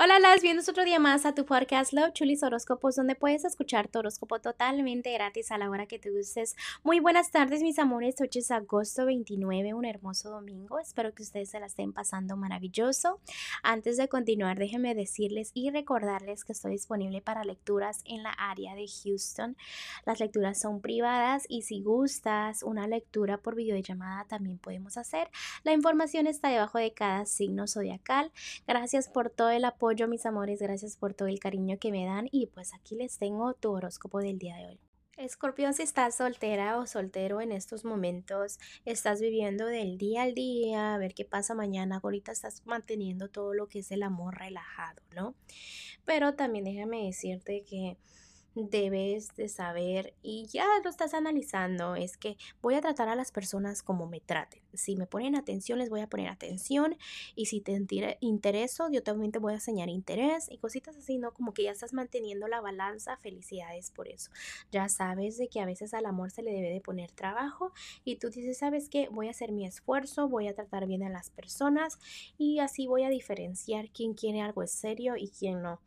Hola, 0.00 0.20
las 0.20 0.42
bienvenidos 0.42 0.68
otro 0.68 0.84
día 0.84 1.00
más 1.00 1.26
a 1.26 1.34
tu 1.34 1.44
podcast 1.44 1.92
Love 1.92 2.12
Chulis 2.12 2.44
Horóscopos, 2.44 2.94
donde 2.94 3.16
puedes 3.16 3.44
escuchar 3.44 3.88
tu 3.88 3.98
horóscopo 3.98 4.40
totalmente 4.40 5.12
gratis 5.12 5.50
a 5.50 5.58
la 5.58 5.68
hora 5.68 5.86
que 5.86 5.98
te 5.98 6.12
gustes. 6.12 6.54
Muy 6.84 7.00
buenas 7.00 7.32
tardes, 7.32 7.62
mis 7.62 7.80
amores. 7.80 8.14
Hoy 8.20 8.30
es 8.32 8.52
agosto 8.52 9.06
29, 9.06 9.74
un 9.74 9.84
hermoso 9.84 10.30
domingo. 10.30 10.78
Espero 10.78 11.12
que 11.12 11.24
ustedes 11.24 11.50
se 11.50 11.58
la 11.58 11.66
estén 11.66 11.92
pasando 11.92 12.36
maravilloso. 12.36 13.18
Antes 13.64 13.96
de 13.96 14.06
continuar, 14.06 14.56
déjenme 14.56 14.94
decirles 14.94 15.50
y 15.52 15.70
recordarles 15.70 16.44
que 16.44 16.52
estoy 16.52 16.70
disponible 16.70 17.20
para 17.20 17.42
lecturas 17.42 18.02
en 18.04 18.22
la 18.22 18.30
área 18.30 18.76
de 18.76 18.86
Houston. 19.02 19.56
Las 20.06 20.20
lecturas 20.20 20.60
son 20.60 20.80
privadas 20.80 21.42
y 21.48 21.62
si 21.62 21.82
gustas 21.82 22.62
una 22.62 22.86
lectura 22.86 23.38
por 23.38 23.56
videollamada 23.56 24.26
también 24.28 24.58
podemos 24.58 24.96
hacer. 24.96 25.28
La 25.64 25.72
información 25.72 26.28
está 26.28 26.50
debajo 26.50 26.78
de 26.78 26.92
cada 26.92 27.26
signo 27.26 27.66
zodiacal. 27.66 28.30
Gracias 28.64 29.08
por 29.08 29.30
todo 29.30 29.50
el 29.50 29.64
apoyo 29.64 29.87
mis 30.08 30.26
amores, 30.26 30.60
gracias 30.60 30.96
por 30.96 31.14
todo 31.14 31.28
el 31.28 31.40
cariño 31.40 31.78
que 31.78 31.90
me 31.90 32.04
dan 32.04 32.28
y 32.30 32.46
pues 32.48 32.74
aquí 32.74 32.94
les 32.94 33.18
tengo 33.18 33.54
tu 33.54 33.72
horóscopo 33.72 34.20
del 34.20 34.38
día 34.38 34.56
de 34.56 34.66
hoy. 34.66 34.80
Escorpión, 35.16 35.74
si 35.74 35.82
estás 35.82 36.16
soltera 36.16 36.78
o 36.78 36.86
soltero 36.86 37.40
en 37.40 37.52
estos 37.52 37.84
momentos, 37.84 38.58
estás 38.84 39.20
viviendo 39.20 39.66
del 39.66 39.98
día 39.98 40.22
al 40.22 40.34
día, 40.34 40.94
a 40.94 40.98
ver 40.98 41.14
qué 41.14 41.24
pasa 41.24 41.54
mañana, 41.54 42.00
ahorita 42.02 42.30
estás 42.30 42.64
manteniendo 42.66 43.28
todo 43.28 43.54
lo 43.54 43.66
que 43.66 43.80
es 43.80 43.90
el 43.90 44.02
amor 44.02 44.38
relajado, 44.38 45.02
¿no? 45.16 45.34
Pero 46.04 46.34
también 46.34 46.66
déjame 46.66 47.06
decirte 47.06 47.64
que 47.64 47.96
debes 48.64 49.34
de 49.36 49.48
saber 49.48 50.14
y 50.22 50.46
ya 50.46 50.66
lo 50.82 50.90
estás 50.90 51.14
analizando, 51.14 51.94
es 51.94 52.16
que 52.16 52.36
voy 52.60 52.74
a 52.74 52.80
tratar 52.80 53.08
a 53.08 53.14
las 53.14 53.30
personas 53.32 53.82
como 53.82 54.06
me 54.06 54.20
traten. 54.20 54.62
Si 54.74 54.96
me 54.96 55.06
ponen 55.06 55.36
atención, 55.36 55.78
les 55.78 55.90
voy 55.90 56.00
a 56.00 56.08
poner 56.08 56.28
atención 56.28 56.96
y 57.34 57.46
si 57.46 57.60
te 57.60 57.72
intereso, 58.20 58.88
yo 58.90 59.02
también 59.02 59.32
te 59.32 59.38
voy 59.38 59.52
a 59.52 59.56
enseñar 59.56 59.88
interés 59.88 60.48
y 60.50 60.58
cositas 60.58 60.96
así, 60.96 61.18
¿no? 61.18 61.32
Como 61.32 61.54
que 61.54 61.64
ya 61.64 61.70
estás 61.70 61.92
manteniendo 61.92 62.48
la 62.48 62.60
balanza, 62.60 63.16
felicidades 63.16 63.90
por 63.90 64.08
eso. 64.08 64.30
Ya 64.70 64.88
sabes 64.88 65.38
de 65.38 65.48
que 65.48 65.60
a 65.60 65.66
veces 65.66 65.94
al 65.94 66.06
amor 66.06 66.30
se 66.30 66.42
le 66.42 66.52
debe 66.52 66.70
de 66.70 66.80
poner 66.80 67.10
trabajo 67.12 67.72
y 68.04 68.16
tú 68.16 68.30
dices, 68.30 68.58
¿sabes 68.58 68.88
qué? 68.88 69.08
Voy 69.10 69.28
a 69.28 69.30
hacer 69.30 69.52
mi 69.52 69.66
esfuerzo, 69.66 70.28
voy 70.28 70.48
a 70.48 70.54
tratar 70.54 70.86
bien 70.86 71.02
a 71.02 71.10
las 71.10 71.30
personas 71.30 71.98
y 72.36 72.58
así 72.58 72.86
voy 72.86 73.04
a 73.04 73.08
diferenciar 73.08 73.90
quién 73.90 74.14
quiere 74.14 74.40
algo 74.40 74.66
serio 74.66 75.16
y 75.16 75.30
quién 75.30 75.62
no. 75.62 75.80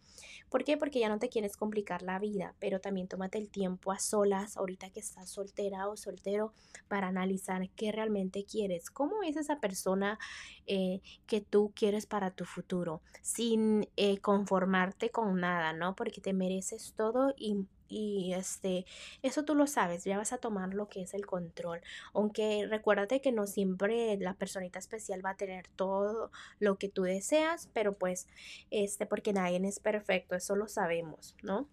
¿Por 0.49 0.63
qué? 0.63 0.77
Porque 0.77 0.99
ya 0.99 1.09
no 1.09 1.19
te 1.19 1.29
quieres 1.29 1.57
complicar 1.57 2.01
la 2.01 2.19
vida, 2.19 2.55
pero 2.59 2.79
también 2.79 3.07
tómate 3.07 3.37
el 3.37 3.49
tiempo 3.49 3.91
a 3.91 3.99
solas, 3.99 4.57
ahorita 4.57 4.89
que 4.89 4.99
estás 4.99 5.29
soltera 5.29 5.87
o 5.87 5.97
soltero, 5.97 6.53
para 6.87 7.07
analizar 7.07 7.69
qué 7.75 7.91
realmente 7.91 8.45
quieres. 8.45 8.89
¿Cómo 8.89 9.23
es 9.23 9.37
esa 9.37 9.59
persona 9.59 10.19
eh, 10.67 11.01
que 11.27 11.41
tú 11.41 11.71
quieres 11.75 12.05
para 12.05 12.31
tu 12.31 12.45
futuro? 12.45 13.01
Sin 13.21 13.87
eh, 13.97 14.17
conformarte 14.19 15.09
con 15.09 15.39
nada, 15.39 15.73
¿no? 15.73 15.95
Porque 15.95 16.21
te 16.21 16.33
mereces 16.33 16.93
todo 16.95 17.33
y 17.37 17.65
y 17.91 18.33
este, 18.33 18.85
eso 19.21 19.43
tú 19.43 19.53
lo 19.53 19.67
sabes, 19.67 20.05
ya 20.05 20.17
vas 20.17 20.31
a 20.31 20.37
tomar 20.37 20.73
lo 20.73 20.87
que 20.87 21.01
es 21.01 21.13
el 21.13 21.25
control. 21.25 21.81
Aunque 22.13 22.65
recuérdate 22.69 23.21
que 23.21 23.31
no 23.31 23.45
siempre 23.47 24.17
la 24.17 24.33
personita 24.35 24.79
especial 24.79 25.23
va 25.23 25.31
a 25.31 25.37
tener 25.37 25.67
todo 25.75 26.31
lo 26.59 26.77
que 26.77 26.87
tú 26.89 27.03
deseas, 27.03 27.69
pero 27.73 27.93
pues, 27.93 28.27
este, 28.71 29.05
porque 29.05 29.33
nadie 29.33 29.59
es 29.67 29.79
perfecto, 29.79 30.35
eso 30.35 30.55
lo 30.55 30.67
sabemos, 30.67 31.35
¿no? 31.43 31.67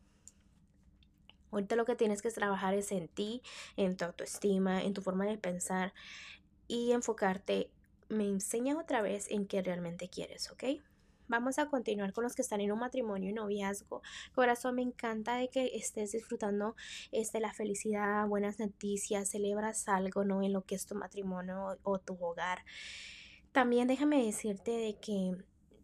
Ahorita 1.53 1.77
lo 1.77 1.85
que 1.85 1.95
tienes 1.97 2.21
que 2.21 2.31
trabajar 2.31 2.75
es 2.75 2.93
en 2.93 3.09
ti, 3.09 3.43
en 3.77 3.97
tu 3.97 4.05
autoestima, 4.05 4.83
en 4.83 4.93
tu 4.93 5.01
forma 5.01 5.25
de 5.25 5.39
pensar 5.39 5.95
y 6.67 6.93
enfocarte. 6.93 7.71
Me 8.09 8.25
enseñas 8.25 8.77
otra 8.77 9.03
vez 9.03 9.31
en 9.31 9.47
qué 9.47 9.63
realmente 9.63 10.09
quieres, 10.09 10.51
¿ok? 10.51 10.65
Vamos 11.29 11.59
a 11.59 11.67
continuar 11.67 12.13
con 12.13 12.25
los 12.25 12.35
que 12.35 12.43
están 12.43 12.61
en 12.63 12.73
un 12.73 12.79
matrimonio 12.79 13.29
y 13.29 13.33
noviazgo. 13.35 14.03
Corazón, 14.35 14.77
me 14.77 14.83
encanta 14.83 15.37
de 15.37 15.49
que 15.49 15.77
estés 15.77 16.13
disfrutando 16.13 16.75
este, 17.13 17.39
la 17.39 17.53
felicidad, 17.53 18.27
buenas 18.27 18.59
noticias, 18.59 19.29
celebras 19.29 19.89
algo, 19.89 20.25
¿no? 20.25 20.43
En 20.43 20.55
lo 20.55 20.63
que 20.63 20.75
es 20.75 20.87
tu 20.87 20.95
matrimonio 20.95 21.79
o 21.83 21.99
tu 21.99 22.15
hogar. 22.19 22.65
También 23.53 23.89
déjame 23.89 24.25
decirte 24.25 24.71
de 24.71 24.97
que 24.99 25.37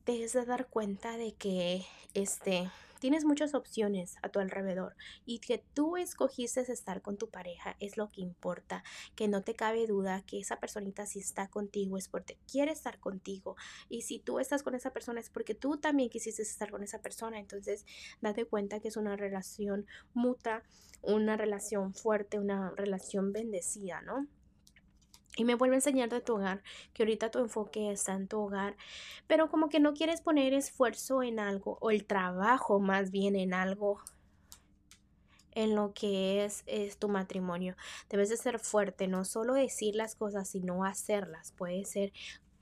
dejes 0.06 0.32
de 0.32 0.44
dar 0.46 0.68
cuenta 0.68 1.16
de 1.16 1.32
que 1.34 1.84
este 2.14 2.70
Tienes 3.04 3.26
muchas 3.26 3.52
opciones 3.52 4.16
a 4.22 4.30
tu 4.30 4.38
alrededor 4.38 4.96
y 5.26 5.40
que 5.40 5.62
tú 5.74 5.98
escogiste 5.98 6.62
estar 6.62 7.02
con 7.02 7.18
tu 7.18 7.28
pareja 7.28 7.76
es 7.78 7.98
lo 7.98 8.08
que 8.08 8.22
importa, 8.22 8.82
que 9.14 9.28
no 9.28 9.42
te 9.42 9.54
cabe 9.54 9.86
duda 9.86 10.22
que 10.22 10.40
esa 10.40 10.58
personita 10.58 11.04
si 11.04 11.18
está 11.18 11.48
contigo 11.48 11.98
es 11.98 12.08
porque 12.08 12.38
quiere 12.50 12.72
estar 12.72 12.98
contigo 13.00 13.56
y 13.90 14.00
si 14.00 14.20
tú 14.20 14.38
estás 14.38 14.62
con 14.62 14.74
esa 14.74 14.94
persona 14.94 15.20
es 15.20 15.28
porque 15.28 15.54
tú 15.54 15.76
también 15.76 16.08
quisiste 16.08 16.40
estar 16.40 16.70
con 16.70 16.82
esa 16.82 17.02
persona, 17.02 17.38
entonces 17.38 17.84
date 18.22 18.46
cuenta 18.46 18.80
que 18.80 18.88
es 18.88 18.96
una 18.96 19.16
relación 19.16 19.84
muta, 20.14 20.62
una 21.02 21.36
relación 21.36 21.92
fuerte, 21.92 22.38
una 22.38 22.70
relación 22.70 23.34
bendecida, 23.34 24.00
¿no? 24.00 24.26
Y 25.36 25.44
me 25.44 25.56
vuelve 25.56 25.74
a 25.74 25.78
enseñar 25.78 26.08
de 26.08 26.20
tu 26.20 26.34
hogar, 26.34 26.62
que 26.92 27.02
ahorita 27.02 27.30
tu 27.30 27.40
enfoque 27.40 27.90
está 27.90 28.12
en 28.12 28.28
tu 28.28 28.38
hogar, 28.40 28.76
pero 29.26 29.48
como 29.48 29.68
que 29.68 29.80
no 29.80 29.94
quieres 29.94 30.20
poner 30.20 30.54
esfuerzo 30.54 31.22
en 31.22 31.40
algo, 31.40 31.78
o 31.80 31.90
el 31.90 32.04
trabajo 32.04 32.78
más 32.78 33.10
bien 33.10 33.34
en 33.34 33.52
algo, 33.52 34.00
en 35.54 35.74
lo 35.74 35.92
que 35.92 36.44
es, 36.44 36.62
es 36.66 36.98
tu 36.98 37.08
matrimonio. 37.08 37.76
Debes 38.08 38.28
de 38.28 38.36
ser 38.36 38.58
fuerte, 38.58 39.08
no 39.08 39.24
solo 39.24 39.54
decir 39.54 39.96
las 39.96 40.14
cosas, 40.14 40.48
sino 40.48 40.84
hacerlas. 40.84 41.52
Puede 41.52 41.84
ser 41.84 42.12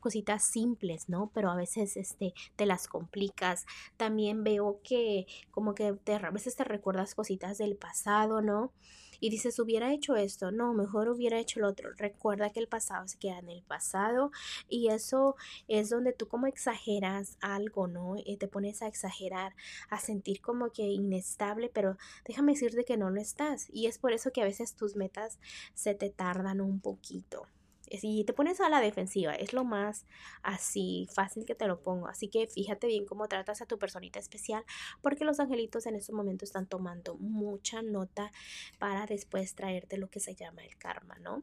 cositas 0.02 0.44
simples, 0.44 1.08
¿no? 1.08 1.30
Pero 1.32 1.50
a 1.50 1.56
veces 1.56 1.96
este, 1.96 2.34
te 2.56 2.66
las 2.66 2.88
complicas. 2.88 3.64
También 3.96 4.44
veo 4.44 4.80
que 4.84 5.26
como 5.50 5.74
que 5.74 5.94
te, 5.94 6.14
a 6.16 6.30
veces 6.30 6.56
te 6.56 6.64
recuerdas 6.64 7.14
cositas 7.14 7.56
del 7.56 7.76
pasado, 7.76 8.42
¿no? 8.42 8.72
Y 9.20 9.30
dices, 9.30 9.60
hubiera 9.60 9.92
hecho 9.92 10.16
esto, 10.16 10.50
no, 10.50 10.74
mejor 10.74 11.08
hubiera 11.08 11.38
hecho 11.38 11.60
lo 11.60 11.68
otro. 11.68 11.92
Recuerda 11.96 12.50
que 12.50 12.58
el 12.58 12.66
pasado 12.66 13.06
se 13.06 13.18
queda 13.18 13.38
en 13.38 13.50
el 13.50 13.62
pasado 13.62 14.32
y 14.68 14.88
eso 14.88 15.36
es 15.68 15.90
donde 15.90 16.12
tú 16.12 16.26
como 16.26 16.48
exageras 16.48 17.38
algo, 17.40 17.86
¿no? 17.86 18.16
Y 18.16 18.36
te 18.38 18.48
pones 18.48 18.82
a 18.82 18.88
exagerar, 18.88 19.54
a 19.90 20.00
sentir 20.00 20.40
como 20.40 20.72
que 20.72 20.82
inestable, 20.82 21.70
pero 21.72 21.96
déjame 22.26 22.54
decirte 22.54 22.84
que 22.84 22.96
no 22.96 23.10
lo 23.10 23.20
estás. 23.20 23.68
Y 23.72 23.86
es 23.86 23.98
por 23.98 24.12
eso 24.12 24.32
que 24.32 24.42
a 24.42 24.46
veces 24.46 24.74
tus 24.74 24.96
metas 24.96 25.38
se 25.74 25.94
te 25.94 26.10
tardan 26.10 26.60
un 26.60 26.80
poquito 26.80 27.46
si 27.98 28.24
te 28.24 28.32
pones 28.32 28.60
a 28.60 28.68
la 28.68 28.80
defensiva, 28.80 29.34
es 29.34 29.52
lo 29.52 29.64
más 29.64 30.06
así 30.42 31.08
fácil 31.14 31.44
que 31.44 31.54
te 31.54 31.66
lo 31.66 31.82
pongo. 31.82 32.08
Así 32.08 32.28
que 32.28 32.46
fíjate 32.46 32.86
bien 32.86 33.06
cómo 33.06 33.28
tratas 33.28 33.62
a 33.62 33.66
tu 33.66 33.78
personita 33.78 34.18
especial, 34.18 34.64
porque 35.00 35.24
los 35.24 35.40
angelitos 35.40 35.86
en 35.86 35.96
estos 35.96 36.14
momentos 36.14 36.48
están 36.48 36.66
tomando 36.66 37.16
mucha 37.16 37.82
nota 37.82 38.32
para 38.78 39.06
después 39.06 39.54
traerte 39.54 39.98
lo 39.98 40.10
que 40.10 40.20
se 40.20 40.34
llama 40.34 40.64
el 40.64 40.76
karma, 40.76 41.18
¿no? 41.18 41.42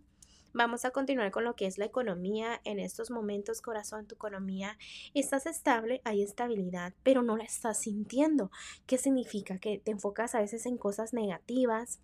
Vamos 0.51 0.83
a 0.83 0.89
continuar 0.89 1.29
con 1.29 1.43
lo 1.43 1.55
que 1.55 1.67
es 1.67 1.77
la 1.77 1.85
economía. 1.85 2.59
En 2.63 2.79
estos 2.79 3.11
momentos, 3.11 3.61
corazón, 3.61 4.07
tu 4.07 4.15
economía 4.15 4.77
estás 5.13 5.45
estable, 5.45 6.01
hay 6.05 6.23
estabilidad, 6.23 6.93
pero 7.03 7.21
no 7.21 7.37
la 7.37 7.43
estás 7.43 7.81
sintiendo. 7.81 8.49
¿Qué 8.87 8.97
significa? 8.97 9.59
Que 9.59 9.77
te 9.77 9.91
enfocas 9.91 10.33
a 10.33 10.39
veces 10.39 10.65
en 10.65 10.77
cosas 10.77 11.13
negativas, 11.13 11.99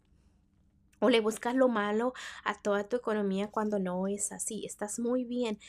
o 1.06 1.10
le 1.10 1.20
buscas 1.20 1.54
lo 1.56 1.68
malo 1.68 2.14
a 2.44 2.56
toda 2.56 2.84
tu 2.90 2.96
economía 2.96 3.50
cuando 3.52 3.78
no 3.78 4.08
es 4.08 4.32
así. 4.32 4.66
Estás 4.66 5.00
muy 5.00 5.24
bien. 5.24 5.60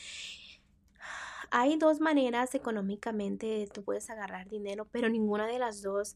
Hay 1.51 1.77
dos 1.77 2.01
maneras 2.01 2.55
económicamente, 2.55 3.69
tú 3.71 3.83
puedes 3.83 4.09
agarrar 4.09 4.49
dinero, 4.49 4.87
pero 4.91 5.09
ninguna 5.09 5.45
de 5.47 5.59
las 5.59 5.81
dos 5.81 6.15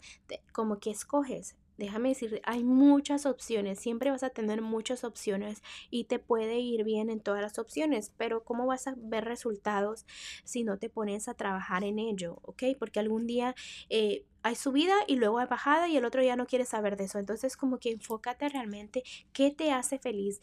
como 0.51 0.79
que 0.79 0.91
escoges 0.91 1.55
déjame 1.85 2.09
decir, 2.09 2.41
hay 2.45 2.63
muchas 2.63 3.25
opciones, 3.25 3.79
siempre 3.79 4.11
vas 4.11 4.23
a 4.23 4.29
tener 4.29 4.61
muchas 4.61 5.03
opciones 5.03 5.63
y 5.89 6.03
te 6.03 6.19
puede 6.19 6.59
ir 6.59 6.83
bien 6.83 7.09
en 7.09 7.19
todas 7.19 7.41
las 7.41 7.57
opciones, 7.57 8.13
pero 8.17 8.43
¿cómo 8.43 8.67
vas 8.67 8.87
a 8.87 8.93
ver 8.97 9.25
resultados 9.25 10.05
si 10.43 10.63
no 10.63 10.77
te 10.77 10.89
pones 10.89 11.27
a 11.27 11.33
trabajar 11.33 11.83
en 11.83 11.97
ello? 11.97 12.37
¿Ok? 12.43 12.63
Porque 12.77 12.99
algún 12.99 13.25
día 13.25 13.55
eh, 13.89 14.25
hay 14.43 14.55
subida 14.55 14.93
y 15.07 15.15
luego 15.15 15.39
hay 15.39 15.47
bajada 15.47 15.87
y 15.87 15.97
el 15.97 16.05
otro 16.05 16.21
ya 16.21 16.35
no 16.35 16.45
quiere 16.45 16.65
saber 16.65 16.97
de 16.97 17.05
eso. 17.05 17.17
Entonces 17.17 17.57
como 17.57 17.79
que 17.79 17.91
enfócate 17.91 18.47
realmente 18.49 19.03
qué 19.33 19.49
te 19.51 19.71
hace 19.71 19.97
feliz. 19.97 20.39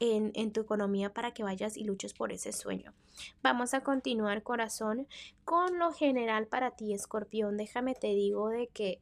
En, 0.00 0.30
en, 0.36 0.52
tu 0.52 0.60
economía 0.60 1.12
para 1.12 1.34
que 1.34 1.42
vayas 1.42 1.76
y 1.76 1.82
luches 1.82 2.14
por 2.14 2.30
ese 2.30 2.52
sueño. 2.52 2.94
Vamos 3.42 3.74
a 3.74 3.80
continuar, 3.80 4.44
corazón, 4.44 5.08
con 5.44 5.76
lo 5.80 5.90
general 5.90 6.46
para 6.46 6.70
ti, 6.70 6.94
escorpión. 6.94 7.56
Déjame 7.56 7.96
te 7.96 8.14
digo 8.14 8.48
de 8.48 8.68
que 8.68 9.00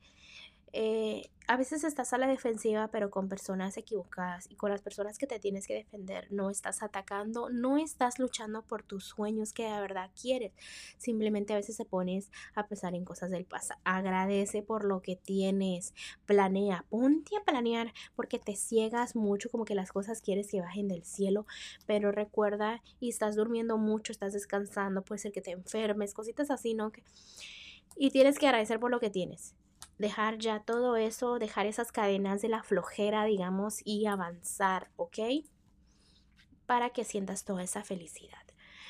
eh, 0.79 1.31
a 1.49 1.57
veces 1.57 1.85
estás 1.85 2.13
a 2.13 2.19
la 2.19 2.27
defensiva, 2.27 2.89
pero 2.89 3.09
con 3.09 3.31
personas 3.31 3.79
equivocadas 3.79 4.47
y 4.51 4.57
con 4.57 4.71
las 4.71 4.83
personas 4.83 5.17
que 5.17 5.27
te 5.27 5.39
tienes 5.39 5.67
que 5.67 5.73
defender. 5.73 6.31
No 6.31 6.51
estás 6.51 6.83
atacando, 6.83 7.49
no 7.49 7.79
estás 7.79 8.19
luchando 8.19 8.61
por 8.61 8.83
tus 8.83 9.05
sueños 9.05 9.55
que 9.55 9.63
de 9.65 9.81
verdad 9.81 10.11
quieres. 10.21 10.53
Simplemente 10.99 11.55
a 11.55 11.57
veces 11.57 11.77
se 11.77 11.87
pones 11.87 12.31
a 12.55 12.67
pensar 12.67 12.95
en 12.95 13.07
cosas 13.07 13.31
del 13.31 13.47
pasado. 13.47 13.81
Agradece 13.85 14.63
por 14.63 14.85
lo 14.85 15.01
que 15.01 15.17
tienes. 15.17 15.95
Planea, 16.27 16.85
ponte 16.91 17.39
a 17.39 17.45
planear 17.45 17.95
porque 18.15 18.39
te 18.39 18.55
ciegas 18.55 19.17
mucho, 19.17 19.49
como 19.49 19.65
que 19.65 19.75
las 19.75 19.93
cosas 19.93 20.21
quieres 20.21 20.51
que 20.51 20.61
bajen 20.61 20.89
del 20.89 21.05
cielo. 21.05 21.47
Pero 21.87 22.13
recuerda, 22.13 22.83
y 23.01 23.09
estás 23.09 23.35
durmiendo 23.35 23.79
mucho, 23.79 24.13
estás 24.13 24.35
descansando, 24.35 25.01
puede 25.01 25.21
ser 25.21 25.33
que 25.33 25.41
te 25.41 25.53
enfermes, 25.53 26.13
cositas 26.13 26.51
así, 26.51 26.75
¿no? 26.75 26.93
Que 26.93 27.03
Y 27.97 28.11
tienes 28.11 28.39
que 28.39 28.47
agradecer 28.47 28.79
por 28.79 28.91
lo 28.91 29.01
que 29.01 29.09
tienes. 29.09 29.55
Dejar 29.99 30.39
ya 30.39 30.61
todo 30.61 30.97
eso, 30.97 31.39
dejar 31.39 31.67
esas 31.67 31.91
cadenas 31.91 32.43
de 32.43 32.49
la 32.49 32.63
flojera, 32.63 33.25
digamos, 33.25 33.81
y 33.85 34.07
avanzar, 34.07 34.91
¿ok? 34.97 35.19
Para 36.67 36.91
que 36.91 37.05
sientas 37.05 37.45
toda 37.45 37.63
esa 37.63 37.83
felicidad. 37.83 38.43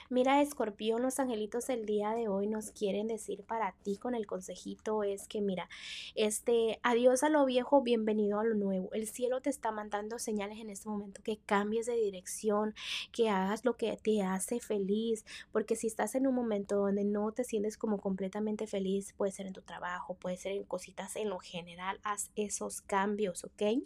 Mira, 0.08 0.40
escorpión, 0.40 1.02
los 1.02 1.18
angelitos 1.18 1.68
el 1.68 1.84
día 1.84 2.10
de 2.10 2.28
hoy 2.28 2.46
nos 2.46 2.70
quieren 2.70 3.08
decir 3.08 3.42
para 3.42 3.72
ti 3.82 3.96
con 3.96 4.14
el 4.14 4.24
consejito 4.24 5.02
es 5.02 5.26
que 5.26 5.40
mira, 5.40 5.68
este, 6.14 6.78
adiós 6.84 7.24
a 7.24 7.28
lo 7.28 7.44
viejo, 7.44 7.82
bienvenido 7.82 8.38
a 8.38 8.44
lo 8.44 8.54
nuevo. 8.54 8.88
El 8.92 9.08
cielo 9.08 9.40
te 9.40 9.50
está 9.50 9.72
mandando 9.72 10.20
señales 10.20 10.60
en 10.60 10.70
este 10.70 10.88
momento 10.88 11.22
que 11.24 11.38
cambies 11.38 11.86
de 11.86 11.96
dirección, 11.96 12.72
que 13.10 13.30
hagas 13.30 13.64
lo 13.64 13.76
que 13.76 13.96
te 13.96 14.22
hace 14.22 14.60
feliz, 14.60 15.24
porque 15.50 15.74
si 15.74 15.88
estás 15.88 16.14
en 16.14 16.28
un 16.28 16.36
momento 16.36 16.76
donde 16.76 17.02
no 17.02 17.32
te 17.32 17.42
sientes 17.42 17.76
como 17.76 18.00
completamente 18.00 18.68
feliz, 18.68 19.12
puede 19.14 19.32
ser 19.32 19.46
en 19.46 19.54
tu 19.54 19.62
trabajo, 19.62 20.14
puede 20.14 20.36
ser 20.36 20.52
en 20.52 20.62
cositas 20.62 21.16
en 21.16 21.30
lo 21.30 21.40
general, 21.40 21.98
haz 22.04 22.30
esos 22.36 22.80
cambios, 22.80 23.42
¿ok? 23.42 23.82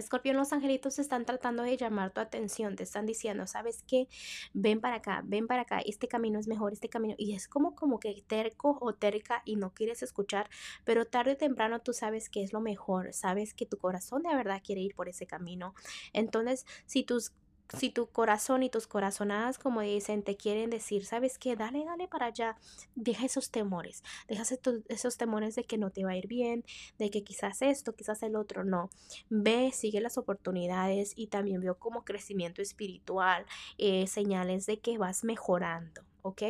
Escorpión, 0.00 0.36
los 0.36 0.52
angelitos 0.52 0.98
están 0.98 1.24
tratando 1.24 1.62
de 1.62 1.76
llamar 1.76 2.10
tu 2.12 2.20
atención, 2.20 2.76
te 2.76 2.82
están 2.82 3.06
diciendo, 3.06 3.46
¿sabes 3.46 3.84
qué? 3.86 4.08
Ven 4.52 4.80
para 4.80 4.96
acá, 4.96 5.22
ven 5.24 5.46
para 5.46 5.62
acá, 5.62 5.80
este 5.80 6.08
camino 6.08 6.38
es 6.38 6.48
mejor, 6.48 6.72
este 6.72 6.88
camino. 6.88 7.14
Y 7.18 7.34
es 7.34 7.48
como, 7.48 7.74
como 7.74 8.00
que 8.00 8.22
terco 8.26 8.78
o 8.80 8.94
terca 8.94 9.42
y 9.44 9.56
no 9.56 9.72
quieres 9.72 10.02
escuchar, 10.02 10.50
pero 10.84 11.06
tarde 11.06 11.32
o 11.32 11.36
temprano 11.36 11.80
tú 11.80 11.92
sabes 11.92 12.28
que 12.28 12.42
es 12.42 12.52
lo 12.52 12.60
mejor, 12.60 13.12
sabes 13.12 13.54
que 13.54 13.66
tu 13.66 13.78
corazón 13.78 14.22
de 14.22 14.34
verdad 14.34 14.62
quiere 14.64 14.80
ir 14.80 14.94
por 14.94 15.08
ese 15.08 15.26
camino. 15.26 15.74
Entonces, 16.12 16.66
si 16.86 17.04
tus 17.04 17.32
si 17.76 17.90
tu 17.90 18.06
corazón 18.06 18.62
y 18.62 18.70
tus 18.70 18.86
corazonadas, 18.86 19.58
como 19.58 19.80
dicen, 19.80 20.22
te 20.22 20.36
quieren 20.36 20.70
decir, 20.70 21.04
¿sabes 21.04 21.38
qué? 21.38 21.56
Dale, 21.56 21.84
dale 21.84 22.08
para 22.08 22.26
allá. 22.26 22.56
Deja 22.94 23.26
esos 23.26 23.50
temores. 23.50 24.02
Deja 24.28 24.42
esos 24.88 25.16
temores 25.16 25.54
de 25.54 25.64
que 25.64 25.78
no 25.78 25.90
te 25.90 26.04
va 26.04 26.12
a 26.12 26.16
ir 26.16 26.26
bien, 26.26 26.64
de 26.98 27.10
que 27.10 27.22
quizás 27.22 27.62
esto, 27.62 27.94
quizás 27.94 28.22
el 28.22 28.36
otro. 28.36 28.64
No. 28.64 28.90
Ve, 29.28 29.70
sigue 29.72 30.00
las 30.00 30.18
oportunidades 30.18 31.12
y 31.16 31.28
también 31.28 31.60
veo 31.60 31.78
como 31.78 32.04
crecimiento 32.04 32.62
espiritual, 32.62 33.46
eh, 33.78 34.06
señales 34.06 34.66
de 34.66 34.80
que 34.80 34.98
vas 34.98 35.24
mejorando. 35.24 36.02
¿ok? 36.22 36.42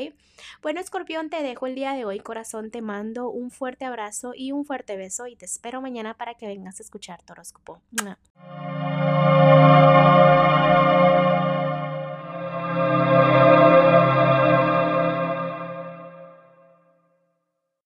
Bueno, 0.63 0.81
escorpión, 0.81 1.31
te 1.31 1.43
dejo 1.43 1.67
el 1.67 1.75
día 1.75 1.93
de 1.93 2.05
hoy, 2.05 2.21
corazón, 2.21 2.71
te 2.71 2.83
mando 2.83 3.29
un 3.31 3.51
fuerte 3.51 3.85
abrazo 3.85 4.33
y 4.35 4.53
un 4.53 4.65
fuerte 4.65 4.97
beso 4.97 5.27
y 5.27 5.37
te 5.37 5.45
espero 5.45 5.81
mañana 5.81 6.15
para 6.15 6.35
que 6.35 6.47
vengas 6.47 6.81
a 6.81 6.83
escuchar 6.83 7.23
tu 7.23 7.33
horóscopo. 7.33 7.81